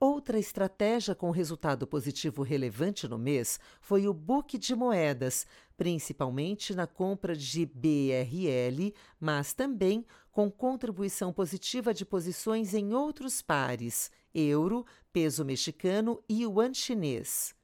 Outra 0.04 0.36
estratégia 0.36 1.14
com 1.14 1.30
resultado 1.30 1.86
positivo 1.86 2.42
relevante 2.42 3.06
no 3.06 3.16
mês 3.16 3.60
foi 3.80 4.08
o 4.08 4.12
book 4.12 4.58
de 4.58 4.74
moedas, 4.74 5.46
principalmente 5.76 6.74
na 6.74 6.88
compra 6.88 7.36
de 7.36 7.64
BRL, 7.64 8.92
mas 9.20 9.54
também 9.54 10.04
com 10.32 10.50
contribuição 10.50 11.32
positiva 11.32 11.94
de 11.94 12.04
posições 12.04 12.74
em 12.74 12.92
outros 12.92 13.40
pares, 13.40 14.10
euro, 14.34 14.84
peso 15.12 15.44
mexicano 15.44 16.20
e 16.28 16.42
yuan 16.42 16.74
chinês. 16.74 17.54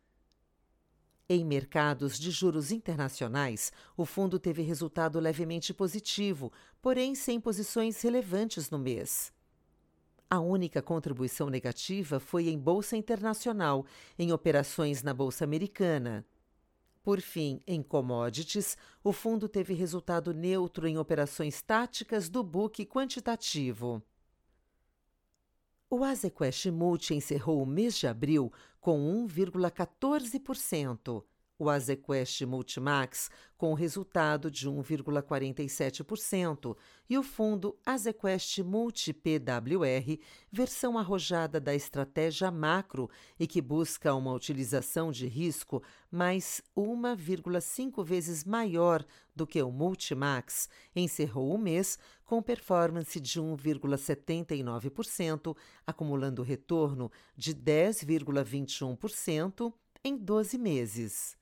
Em 1.31 1.45
mercados 1.45 2.19
de 2.19 2.31
juros 2.31 2.73
internacionais, 2.73 3.71
o 3.95 4.07
fundo 4.07 4.39
teve 4.39 4.63
resultado 4.63 5.21
levemente 5.21 5.75
positivo, 5.75 6.51
porém 6.81 7.15
sem 7.15 7.39
posições 7.39 8.01
relevantes 8.01 8.71
no 8.71 8.79
mês. 8.79 9.31
A 10.31 10.41
única 10.41 10.81
contribuição 10.81 11.51
negativa 11.51 12.19
foi 12.19 12.49
em 12.49 12.59
Bolsa 12.59 12.97
Internacional, 12.97 13.85
em 14.19 14.33
operações 14.33 15.03
na 15.03 15.13
Bolsa 15.13 15.45
Americana. 15.45 16.25
Por 17.03 17.21
fim, 17.21 17.61
em 17.67 17.83
commodities, 17.83 18.79
o 19.05 19.13
fundo 19.13 19.51
teve 19.51 19.75
resultado 19.75 20.33
neutro 20.33 20.89
em 20.89 20.97
operações 20.97 21.61
táticas 21.61 22.31
do 22.31 22.43
book 22.43 22.87
quantitativo. 22.87 24.03
O 25.91 26.05
Azequest 26.05 26.67
Multi 26.67 27.15
encerrou 27.15 27.63
o 27.63 27.67
mês 27.67 27.97
de 27.97 28.07
abril 28.07 28.53
com 28.79 29.27
1,14%, 29.27 31.25
o 31.59 31.69
Azequest 31.69 32.41
Multimax 32.43 33.29
com 33.57 33.75
resultado 33.75 34.49
de 34.51 34.71
1,47% 34.71 36.77
e 37.11 37.19
o 37.19 37.23
fundo 37.25 37.77
Azequest 37.85 38.59
Multi 38.59 39.13
PWR, 39.13 40.21
versão 40.53 40.97
arrojada 40.97 41.61
da 41.61 41.75
estratégia 41.75 42.53
macro 42.53 43.11
e 43.39 43.47
que 43.47 43.61
busca 43.61 44.15
uma 44.15 44.33
utilização 44.33 45.11
de 45.11 45.27
risco 45.27 45.83
mais 46.11 46.63
1,5 46.77 48.03
vezes 48.05 48.45
maior 48.45 49.05
do 49.35 49.47
que 49.47 49.61
o 49.61 49.73
Multimax, 49.73 50.69
encerrou 50.95 51.53
o 51.53 51.59
mês 51.59 51.99
com 52.25 52.41
performance 52.43 53.19
de 53.19 53.41
1,79%, 53.41 55.57
acumulando 55.87 56.43
retorno 56.43 57.11
de 57.37 57.55
10,21% 57.55 59.73
em 60.05 60.17
12 60.17 60.59
meses. 60.59 61.38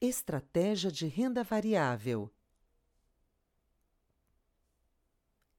Estratégia 0.00 0.90
de 0.90 1.06
renda 1.06 1.44
variável. 1.44 2.30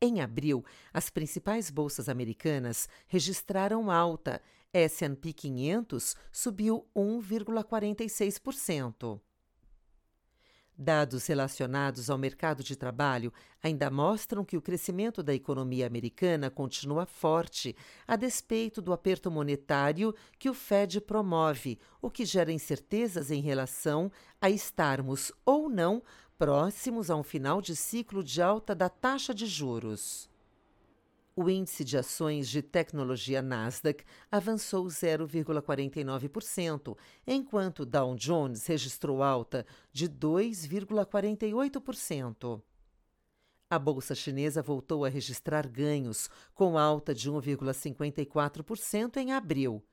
Em 0.02 0.20
abril, 0.20 0.66
as 0.92 1.12
principais 1.12 1.70
bolsas 1.70 2.10
americanas 2.10 2.90
registraram 3.08 3.92
alta. 3.92 4.42
S&P 4.74 5.32
500 5.32 6.16
subiu 6.32 6.88
1,46%. 6.96 9.22
Dados 10.84 11.28
relacionados 11.28 12.10
ao 12.10 12.18
mercado 12.18 12.64
de 12.64 12.76
trabalho 12.76 13.32
ainda 13.62 13.88
mostram 13.92 14.44
que 14.44 14.58
o 14.58 14.62
crescimento 14.64 15.22
da 15.22 15.32
economia 15.32 15.86
americana 15.86 16.50
continua 16.50 17.06
forte, 17.06 17.76
a 18.08 18.16
despeito 18.16 18.82
do 18.82 18.92
aperto 18.92 19.30
monetário 19.30 20.12
que 20.40 20.50
o 20.50 20.56
Fed 20.56 21.00
promove, 21.00 21.78
o 22.02 22.10
que 22.10 22.26
gera 22.26 22.52
incertezas 22.52 23.30
em 23.30 23.42
relação 23.42 24.12
a 24.42 24.50
estarmos 24.50 25.32
ou 25.46 25.70
não 25.70 26.02
próximos 26.36 27.12
a 27.12 27.16
um 27.16 27.22
final 27.22 27.62
de 27.62 27.76
ciclo 27.76 28.24
de 28.24 28.42
alta 28.42 28.74
da 28.74 28.90
taxa 28.90 29.36
de 29.36 29.46
juros. 29.46 30.31
O 31.42 31.50
índice 31.50 31.84
de 31.84 31.98
ações 31.98 32.48
de 32.48 32.62
tecnologia 32.62 33.42
Nasdaq 33.42 34.06
avançou 34.32 34.86
0,49%, 34.86 36.96
enquanto 37.26 37.84
Dow 37.84 38.16
Jones 38.16 38.68
registrou 38.68 39.24
alta 39.24 39.66
de 39.92 40.08
2,48%. 40.08 42.62
A 43.68 43.80
bolsa 43.80 44.14
chinesa 44.14 44.62
voltou 44.62 45.04
a 45.04 45.10
registrar 45.10 45.68
ganhos, 45.68 46.30
com 46.54 46.78
alta 46.78 47.12
de 47.12 47.32
1,54% 47.32 49.18
em 49.18 49.34
abril. 49.34 49.84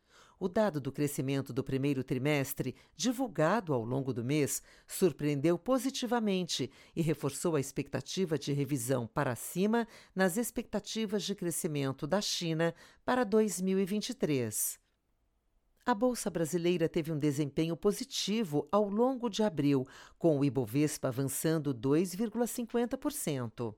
O 0.41 0.49
dado 0.49 0.81
do 0.81 0.93
crescimento 0.93 1.53
do 1.53 1.65
primeiro 1.65 2.05
trimestre, 2.05 2.77
divulgado 2.97 3.75
ao 3.75 3.85
longo 3.85 4.13
do 4.13 4.25
mês, 4.25 4.63
surpreendeu 4.87 5.59
positivamente 5.59 6.71
e 6.95 7.03
reforçou 7.03 7.57
a 7.57 7.61
expectativa 7.61 8.39
de 8.39 8.53
revisão 8.53 9.05
para 9.07 9.35
cima 9.35 9.89
nas 10.15 10.37
expectativas 10.37 11.25
de 11.25 11.35
crescimento 11.35 12.07
da 12.07 12.21
China 12.21 12.73
para 13.05 13.25
2023. 13.25 14.79
A 15.85 15.95
Bolsa 15.95 16.31
Brasileira 16.31 16.89
teve 16.89 17.11
um 17.11 17.19
desempenho 17.19 17.77
positivo 17.77 18.69
ao 18.71 18.89
longo 18.89 19.29
de 19.29 19.43
abril, 19.43 19.89
com 20.19 20.39
o 20.39 20.45
Ibovespa 20.45 21.09
avançando 21.09 21.75
2,50%. 21.75 23.75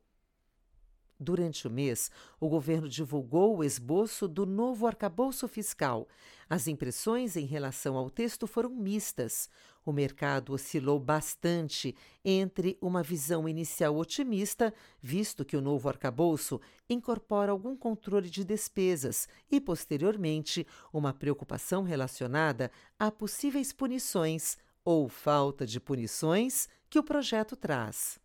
Durante 1.23 1.69
o 1.69 1.71
mês, 1.71 2.11
o 2.41 2.49
governo 2.49 2.89
divulgou 2.89 3.59
o 3.59 3.63
esboço 3.63 4.27
do 4.27 4.47
novo 4.47 4.87
arcabouço 4.87 5.47
fiscal. 5.47 6.09
As 6.49 6.67
impressões 6.67 7.37
em 7.37 7.45
relação 7.45 7.95
ao 7.95 8.09
texto 8.09 8.47
foram 8.47 8.71
mistas. 8.71 9.51
O 9.85 9.93
mercado 9.93 10.55
oscilou 10.55 10.99
bastante 10.99 11.95
entre 12.25 12.79
uma 12.81 13.03
visão 13.03 13.47
inicial 13.47 13.99
otimista, 13.99 14.73
visto 14.99 15.45
que 15.45 15.59
o 15.59 15.61
novo 15.61 15.91
arcabouço 15.91 16.59
incorpora 16.89 17.53
algum 17.53 17.77
controle 17.77 18.31
de 18.31 18.43
despesas, 18.43 19.29
e, 19.51 19.61
posteriormente, 19.61 20.67
uma 20.91 21.13
preocupação 21.13 21.83
relacionada 21.83 22.71
a 22.99 23.11
possíveis 23.11 23.75
punições 23.75 24.57
ou 24.83 25.07
falta 25.07 25.67
de 25.67 25.79
punições 25.79 26.67
que 26.89 26.99
o 26.99 27.05
projeto 27.05 27.57
traz. 27.57 28.19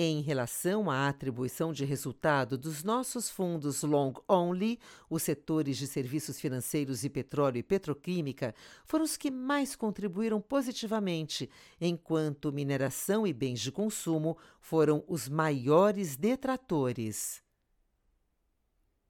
Em 0.00 0.20
relação 0.20 0.88
à 0.88 1.08
atribuição 1.08 1.72
de 1.72 1.84
resultado 1.84 2.56
dos 2.56 2.84
nossos 2.84 3.28
fundos 3.28 3.82
long 3.82 4.12
only, 4.28 4.78
os 5.10 5.24
setores 5.24 5.76
de 5.76 5.88
serviços 5.88 6.38
financeiros 6.38 7.02
e 7.02 7.10
petróleo 7.10 7.58
e 7.58 7.64
petroquímica 7.64 8.54
foram 8.84 9.04
os 9.04 9.16
que 9.16 9.28
mais 9.28 9.74
contribuíram 9.74 10.40
positivamente, 10.40 11.50
enquanto 11.80 12.52
mineração 12.52 13.26
e 13.26 13.32
bens 13.32 13.58
de 13.58 13.72
consumo 13.72 14.38
foram 14.60 15.02
os 15.08 15.28
maiores 15.28 16.16
detratores. 16.16 17.42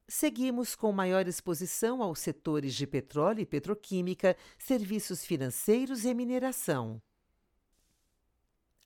Seguimos 0.09 0.75
com 0.75 0.91
maior 0.91 1.29
exposição 1.29 2.03
aos 2.03 2.19
setores 2.19 2.75
de 2.75 2.87
petróleo 2.87 3.43
e 3.43 3.45
petroquímica, 3.45 4.35
serviços 4.59 5.23
financeiros 5.23 6.07
e 6.07 6.15
mineração. 6.15 6.99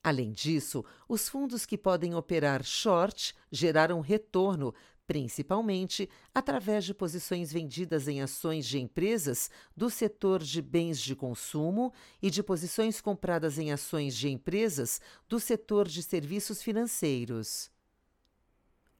Além 0.03 0.33
disso, 0.33 0.83
os 1.07 1.29
fundos 1.29 1.65
que 1.65 1.77
podem 1.77 2.13
operar 2.13 2.61
short 2.61 3.33
geraram 3.49 4.01
retorno, 4.01 4.73
principalmente 5.07 6.09
através 6.35 6.83
de 6.83 6.93
posições 6.93 7.53
vendidas 7.53 8.09
em 8.09 8.21
ações 8.21 8.65
de 8.65 8.79
empresas 8.79 9.49
do 9.75 9.89
setor 9.89 10.43
de 10.43 10.61
bens 10.61 10.99
de 10.99 11.15
consumo 11.15 11.93
e 12.21 12.29
de 12.29 12.43
posições 12.43 12.99
compradas 12.99 13.57
em 13.57 13.71
ações 13.71 14.15
de 14.15 14.29
empresas 14.29 14.99
do 15.29 15.39
setor 15.39 15.87
de 15.87 16.03
serviços 16.03 16.61
financeiros. 16.61 17.71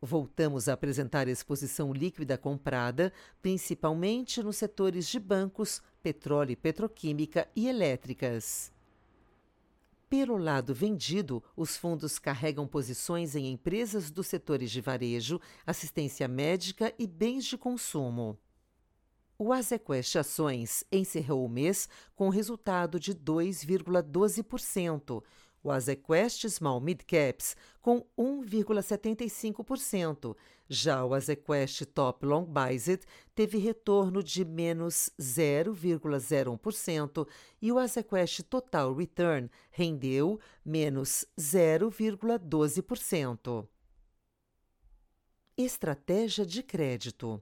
Voltamos 0.01 0.67
a 0.67 0.73
apresentar 0.73 1.27
a 1.27 1.31
exposição 1.31 1.93
líquida 1.93 2.37
comprada, 2.37 3.11
principalmente 3.41 4.43
nos 4.43 4.57
setores 4.57 5.07
de 5.07 5.19
bancos, 5.19 5.81
petróleo 6.01 6.51
e 6.51 6.57
petroquímica 6.57 7.47
e 7.55 7.69
elétricas. 7.69 8.72
Pelo 10.13 10.37
lado 10.37 10.75
vendido, 10.75 11.41
os 11.57 11.75
fundos 11.75 12.19
carregam 12.19 12.67
posições 12.67 13.35
em 13.35 13.51
empresas 13.51 14.11
dos 14.11 14.27
setores 14.27 14.69
de 14.69 14.79
varejo, 14.79 15.41
assistência 15.65 16.27
médica 16.27 16.93
e 16.99 17.07
bens 17.07 17.45
de 17.45 17.57
consumo. 17.57 18.37
O 19.39 19.51
Azequest 19.51 20.15
Ações 20.15 20.83
encerrou 20.91 21.43
o 21.43 21.49
mês 21.49 21.89
com 22.13 22.29
resultado 22.29 22.99
de 22.99 23.15
2,12%, 23.15 25.23
o 25.63 25.71
Azequest 25.71 26.47
Small 26.49 26.81
Mid 26.81 27.03
Caps 27.03 27.55
com 27.81 28.05
1,75%. 28.17 30.35
Já 30.67 31.05
o 31.05 31.13
Azequest 31.13 31.85
Top 31.85 32.25
Long 32.25 32.45
Biased 32.45 33.05
teve 33.33 33.57
retorno 33.57 34.21
de 34.21 34.43
menos 34.43 35.09
0,01% 35.19 37.25
e 37.61 37.71
o 37.71 37.79
Azequest 37.79 38.41
Total 38.43 38.93
Return 38.93 39.49
rendeu 39.71 40.37
menos 40.65 41.25
0,12%. 41.39 43.65
Estratégia 45.55 46.43
de 46.45 46.61
crédito 46.63 47.39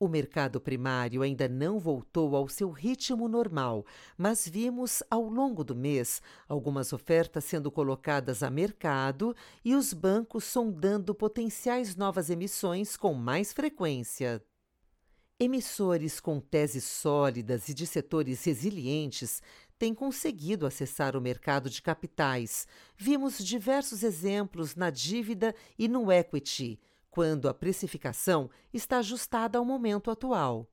o 0.00 0.08
mercado 0.08 0.58
primário 0.58 1.20
ainda 1.20 1.46
não 1.46 1.78
voltou 1.78 2.34
ao 2.34 2.48
seu 2.48 2.70
ritmo 2.70 3.28
normal, 3.28 3.84
mas 4.16 4.48
vimos 4.48 5.02
ao 5.10 5.28
longo 5.28 5.62
do 5.62 5.76
mês 5.76 6.22
algumas 6.48 6.94
ofertas 6.94 7.44
sendo 7.44 7.70
colocadas 7.70 8.42
a 8.42 8.50
mercado 8.50 9.36
e 9.62 9.74
os 9.74 9.92
bancos 9.92 10.44
sondando 10.44 11.14
potenciais 11.14 11.94
novas 11.96 12.30
emissões 12.30 12.96
com 12.96 13.12
mais 13.12 13.52
frequência. 13.52 14.42
Emissores 15.38 16.18
com 16.18 16.40
teses 16.40 16.84
sólidas 16.84 17.68
e 17.68 17.74
de 17.74 17.86
setores 17.86 18.42
resilientes 18.44 19.42
têm 19.78 19.94
conseguido 19.94 20.66
acessar 20.66 21.14
o 21.14 21.20
mercado 21.20 21.68
de 21.68 21.82
capitais. 21.82 22.66
Vimos 22.96 23.38
diversos 23.38 24.02
exemplos 24.02 24.74
na 24.74 24.88
dívida 24.88 25.54
e 25.78 25.88
no 25.88 26.10
equity 26.10 26.78
quando 27.10 27.48
a 27.48 27.54
precificação 27.54 28.48
está 28.72 28.98
ajustada 28.98 29.58
ao 29.58 29.64
momento 29.64 30.10
atual. 30.10 30.70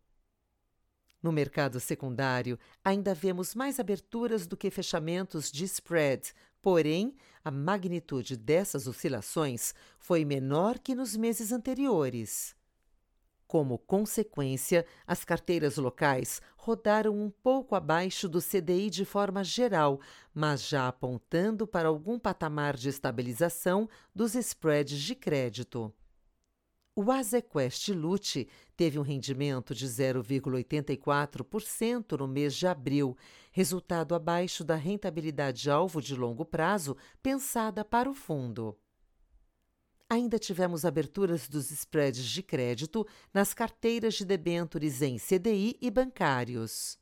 No 1.22 1.32
mercado 1.32 1.80
secundário, 1.80 2.60
ainda 2.84 3.14
vemos 3.14 3.56
mais 3.56 3.80
aberturas 3.80 4.46
do 4.46 4.56
que 4.56 4.70
fechamentos 4.70 5.52
de 5.52 5.66
spread, 5.66 6.32
porém, 6.62 7.16
a 7.44 7.50
magnitude 7.50 8.38
dessas 8.38 8.88
oscilações 8.88 9.74
foi 9.98 10.24
menor 10.24 10.78
que 10.78 10.94
nos 10.94 11.16
meses 11.16 11.52
anteriores. 11.52 12.56
Como 13.48 13.78
consequência, 13.78 14.86
as 15.08 15.24
carteiras 15.24 15.78
locais 15.78 16.42
rodaram 16.58 17.18
um 17.18 17.30
pouco 17.30 17.76
abaixo 17.76 18.28
do 18.28 18.42
CDI 18.42 18.90
de 18.90 19.06
forma 19.06 19.44
geral, 19.44 20.02
mas 20.34 20.68
já 20.68 20.88
apontando 20.88 21.66
para 21.66 21.88
algum 21.88 22.20
patamar 22.20 22.76
de 22.76 22.90
estabilização 22.90 23.90
dos 24.14 24.36
spreads 24.36 25.00
de 25.00 25.16
crédito. 25.16 25.94
O 27.00 27.12
Azequest 27.12 27.90
Lute 27.90 28.50
teve 28.76 28.98
um 28.98 29.04
rendimento 29.04 29.76
de 29.76 29.86
0,84% 29.86 32.18
no 32.18 32.28
mês 32.28 32.56
de 32.56 32.66
abril, 32.66 33.16
resultado 33.52 34.16
abaixo 34.16 34.64
da 34.64 34.74
rentabilidade 34.74 35.70
alvo 35.70 36.02
de 36.02 36.16
longo 36.16 36.44
prazo 36.44 36.98
pensada 37.22 37.86
para 37.86 38.10
o 38.10 38.16
fundo. 38.16 38.76
Ainda 40.10 40.40
tivemos 40.40 40.86
aberturas 40.86 41.48
dos 41.48 41.70
spreads 41.70 42.26
de 42.26 42.42
crédito 42.42 43.06
nas 43.32 43.54
carteiras 43.54 44.16
de 44.16 44.26
debêntures 44.26 45.04
em 45.04 45.20
CDI 45.20 45.78
e 45.80 45.92
bancários. 45.92 46.98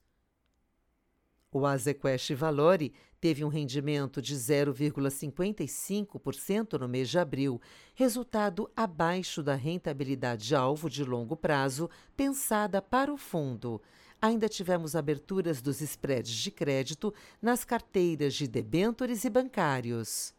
O 1.50 1.66
Azequest 1.66 2.34
Valore 2.34 2.94
teve 3.26 3.44
um 3.44 3.48
rendimento 3.48 4.22
de 4.22 4.36
0,55% 4.36 6.80
no 6.80 6.88
mês 6.88 7.10
de 7.10 7.18
abril, 7.18 7.60
resultado 7.96 8.70
abaixo 8.76 9.42
da 9.42 9.56
rentabilidade 9.56 10.54
alvo 10.54 10.88
de 10.88 11.04
longo 11.04 11.36
prazo 11.36 11.90
pensada 12.16 12.84
para 12.84 13.12
o 13.12 13.18
fundo. 13.18 13.82
Ainda 14.22 14.48
tivemos 14.48 14.96
aberturas 14.96 15.60
dos 15.60 15.82
spreads 15.82 16.36
de 16.36 16.52
crédito 16.52 17.12
nas 17.42 17.66
carteiras 17.66 18.36
de 18.36 18.48
debêntures 18.48 19.26
e 19.26 19.30
bancários. 19.32 20.32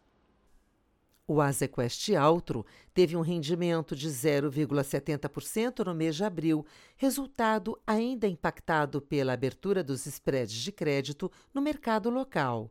O 1.26 1.40
Azequest 1.40 2.14
Altro 2.14 2.64
teve 2.94 3.16
um 3.16 3.20
rendimento 3.20 3.96
de 3.96 4.08
0,70% 4.08 5.84
no 5.84 5.92
mês 5.92 6.14
de 6.14 6.22
abril, 6.22 6.64
resultado 6.96 7.76
ainda 7.84 8.28
impactado 8.28 9.02
pela 9.02 9.32
abertura 9.32 9.82
dos 9.82 10.06
spreads 10.06 10.54
de 10.54 10.70
crédito 10.70 11.28
no 11.52 11.60
mercado 11.60 12.10
local. 12.10 12.70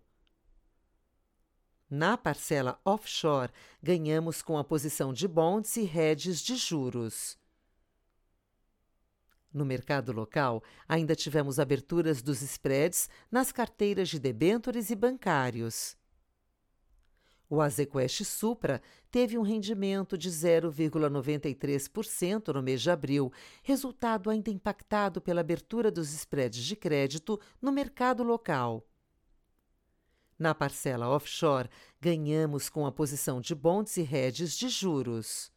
Na 1.90 2.18
parcela 2.18 2.80
offshore, 2.84 3.52
ganhamos 3.82 4.42
com 4.42 4.58
a 4.58 4.64
posição 4.64 5.14
de 5.14 5.28
bonds 5.28 5.78
e 5.78 5.86
hedges 5.86 6.42
de 6.42 6.56
juros. 6.56 7.38
No 9.54 9.64
mercado 9.64 10.12
local, 10.12 10.64
ainda 10.88 11.16
tivemos 11.16 11.60
aberturas 11.60 12.22
dos 12.22 12.42
spreads 12.42 13.08
nas 13.32 13.52
carteiras 13.52 14.10
de 14.10 14.20
debêntures 14.20 14.90
e 14.90 14.96
bancários. 14.96 15.96
O 17.48 17.62
Azequest 17.62 18.26
Supra 18.26 18.82
teve 19.12 19.38
um 19.38 19.44
rendimento 19.44 20.18
de 20.18 20.32
0,93% 20.32 22.54
no 22.54 22.64
mês 22.64 22.82
de 22.82 22.90
abril, 22.90 23.32
resultado 23.62 24.32
ainda 24.32 24.50
impactado 24.50 25.22
pela 25.22 25.42
abertura 25.42 25.92
dos 25.92 26.12
spreads 26.12 26.64
de 26.64 26.76
crédito 26.76 27.40
no 27.62 27.72
mercado 27.72 28.24
local. 28.24 28.84
Na 30.38 30.54
parcela 30.54 31.08
offshore, 31.08 31.70
ganhamos 32.02 32.70
com 32.70 32.86
a 32.86 32.92
posição 32.92 33.40
de 33.40 33.56
bonds 33.56 33.96
e 33.98 34.02
hedges 34.02 34.58
de 34.58 34.68
juros. 34.68 35.50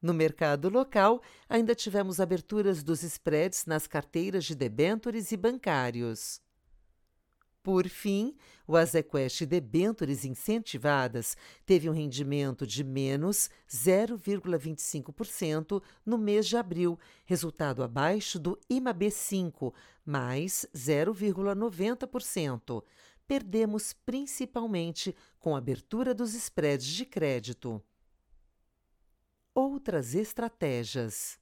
No 0.00 0.12
mercado 0.12 0.68
local, 0.68 1.22
ainda 1.48 1.76
tivemos 1.76 2.18
aberturas 2.18 2.82
dos 2.82 3.04
spreads 3.04 3.66
nas 3.66 3.86
carteiras 3.86 4.44
de 4.44 4.56
debêntures 4.56 5.30
e 5.30 5.36
bancários. 5.36 6.40
Por 7.62 7.88
fim, 7.88 8.34
o 8.66 8.76
Azequest 8.76 9.42
Debêntures 9.42 10.24
Incentivadas 10.24 11.36
teve 11.64 11.88
um 11.88 11.92
rendimento 11.92 12.66
de 12.66 12.82
menos 12.82 13.48
0,25% 13.70 15.80
no 16.04 16.18
mês 16.18 16.48
de 16.48 16.56
abril, 16.56 16.98
resultado 17.24 17.84
abaixo 17.84 18.40
do 18.40 18.58
IMAB5, 18.68 19.72
mais 20.04 20.66
0,90%. 20.74 22.82
Perdemos 23.32 23.94
principalmente 23.94 25.16
com 25.40 25.54
a 25.54 25.58
abertura 25.58 26.12
dos 26.12 26.34
spreads 26.34 26.86
de 26.86 27.06
crédito. 27.06 27.82
Outras 29.54 30.14
estratégias. 30.14 31.40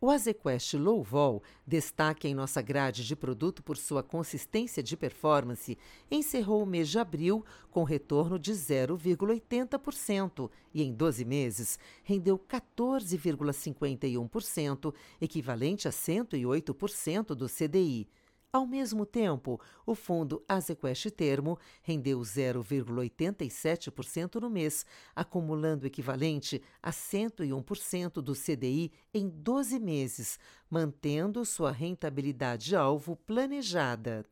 O 0.00 0.10
Azequest 0.10 0.74
Low 0.74 1.04
Vol, 1.04 1.40
destaque 1.64 2.26
em 2.26 2.34
nossa 2.34 2.60
grade 2.60 3.06
de 3.06 3.14
produto 3.14 3.62
por 3.62 3.76
sua 3.76 4.02
consistência 4.02 4.82
de 4.82 4.96
performance, 4.96 5.78
encerrou 6.10 6.64
o 6.64 6.66
mês 6.66 6.88
de 6.88 6.98
abril 6.98 7.44
com 7.70 7.84
retorno 7.84 8.36
de 8.36 8.50
0,80% 8.50 10.50
e 10.74 10.82
em 10.82 10.92
12 10.92 11.24
meses 11.24 11.78
rendeu 12.02 12.36
14,51%, 12.36 14.92
equivalente 15.20 15.86
a 15.86 15.92
108% 15.92 17.36
do 17.36 17.48
CDI. 17.48 18.08
Ao 18.54 18.64
mesmo 18.64 19.04
tempo, 19.04 19.60
o 19.84 19.96
fundo 19.96 20.40
Azequest 20.48 21.10
Termo 21.10 21.58
rendeu 21.82 22.20
0,87% 22.20 24.40
no 24.40 24.48
mês, 24.48 24.86
acumulando 25.12 25.88
equivalente 25.88 26.62
a 26.80 26.92
101% 26.92 28.22
do 28.22 28.32
CDI 28.32 28.92
em 29.12 29.28
12 29.28 29.80
meses, 29.80 30.38
mantendo 30.70 31.44
sua 31.44 31.72
rentabilidade 31.72 32.76
alvo 32.76 33.16
planejada. 33.16 34.24